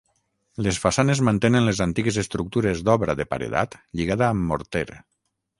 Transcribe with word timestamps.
Les 0.67 0.79
façanes 0.85 1.21
mantenen 1.27 1.67
les 1.67 1.83
antigues 1.85 2.17
estructures 2.23 2.83
d'obra 2.89 3.19
de 3.23 3.29
paredat 3.35 3.79
lligada 4.01 4.31
amb 4.33 4.49
morter. 4.55 4.87